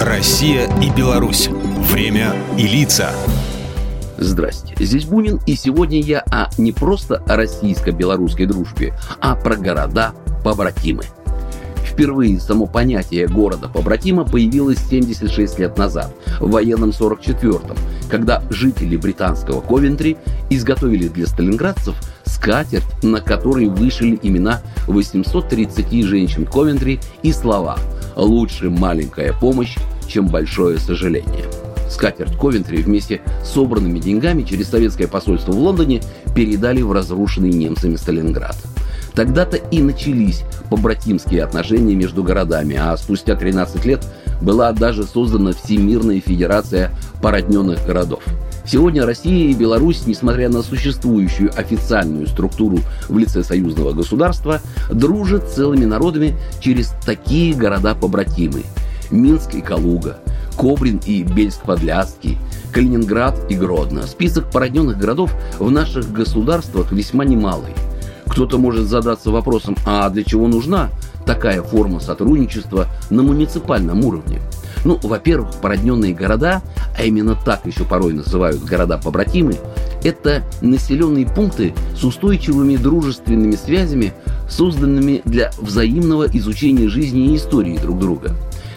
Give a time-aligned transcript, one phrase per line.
[0.00, 1.50] Россия и Беларусь.
[1.92, 3.10] Время и лица.
[4.16, 11.02] Здрасте, здесь Бунин, и сегодня я о не просто о российско-белорусской дружбе, а про города-побратимы.
[11.84, 17.76] Впервые само понятие города-побратима появилось 76 лет назад, в военном 44-м,
[18.08, 20.16] когда жители британского Ковентри
[20.48, 21.94] изготовили для сталинградцев
[22.24, 27.76] скатерть, на которой вышили имена 830 женщин Ковентри и слова
[28.16, 31.46] «Лучше маленькая помощь, чем большое сожаление».
[31.90, 36.00] Скатерть Ковентри вместе с собранными деньгами через советское посольство в Лондоне
[36.34, 38.56] передали в разрушенный немцами Сталинград.
[39.14, 44.06] Тогда-то и начались побратимские отношения между городами, а спустя 13 лет
[44.40, 48.22] была даже создана Всемирная Федерация породненных городов.
[48.70, 54.60] Сегодня Россия и Беларусь, несмотря на существующую официальную структуру в лице союзного государства,
[54.92, 58.62] дружат целыми народами через такие города-побратимы.
[59.10, 60.18] Минск и Калуга,
[60.56, 62.38] Кобрин и Бельск-Подляский,
[62.72, 64.06] Калининград и Гродно.
[64.06, 67.74] Список породненных городов в наших государствах весьма немалый.
[68.28, 70.90] Кто-то может задаться вопросом, а для чего нужна
[71.26, 74.40] такая форма сотрудничества на муниципальном уровне?
[74.84, 76.62] Ну, во-первых, породненные города,
[76.96, 79.56] а именно так еще порой называют города-побратимы,
[80.02, 84.12] это населенные пункты с устойчивыми дружественными связями,
[84.48, 88.34] созданными для взаимного изучения жизни и истории друг друга.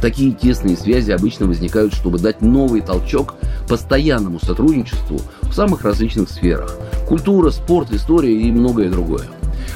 [0.00, 3.34] Такие тесные связи обычно возникают, чтобы дать новый толчок
[3.66, 6.76] постоянному сотрудничеству в самых различных сферах–
[7.08, 9.26] культура, спорт, история и многое другое.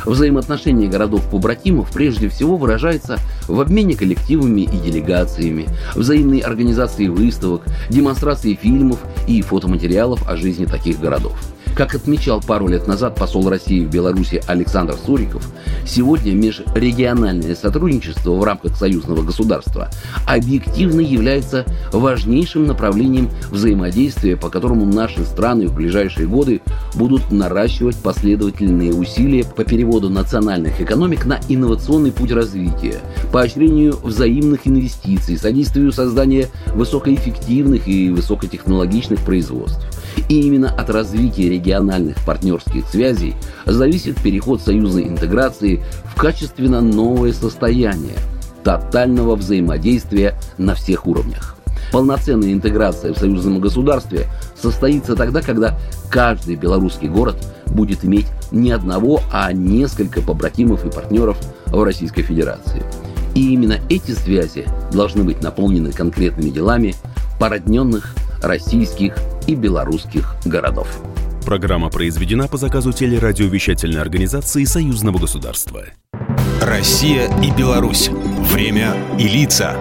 [0.05, 9.01] Взаимоотношения городов-побратимов прежде всего выражается в обмене коллективами и делегациями, взаимной организации выставок, демонстрации фильмов
[9.27, 11.39] и фотоматериалов о жизни таких городов.
[11.75, 15.49] Как отмечал пару лет назад посол России в Беларуси Александр Суриков,
[15.87, 19.89] сегодня межрегиональное сотрудничество в рамках союзного государства
[20.27, 26.61] объективно является важнейшим направлением взаимодействия, по которому наши страны в ближайшие годы
[26.95, 33.01] будут наращивать последовательные усилия по переводу национальных экономик на инновационный путь развития,
[33.33, 39.81] поощрению взаимных инвестиций, содействию созданию высокоэффективных и высокотехнологичных производств.
[40.29, 43.35] И именно от развития региональных партнерских связей
[43.67, 48.17] зависит переход союзной интеграции в качественно новое состояние
[48.63, 51.57] тотального взаимодействия на всех уровнях.
[51.93, 55.79] Полноценная интеграция в союзном государстве состоится тогда, когда
[56.11, 62.83] каждый белорусский город будет иметь не одного, а несколько побратимов и партнеров в Российской Федерации.
[63.35, 66.95] И именно эти связи должны быть наполнены конкретными делами
[67.39, 69.17] породненных российских
[69.51, 70.89] и белорусских городов.
[71.45, 75.85] Программа произведена по заказу телерадиовещательной организации Союзного государства.
[76.61, 78.11] Россия и Беларусь.
[78.53, 79.77] Время и лица.